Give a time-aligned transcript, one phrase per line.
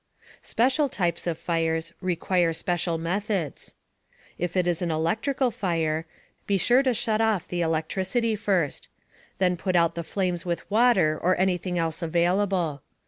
[0.41, 3.75] Special types of fires require special methods:
[4.39, 6.07] If it is an electrical fire,
[6.47, 8.89] be sure to shut off the electricity first.
[9.37, 12.81] Then put out the flames with water or anything else available.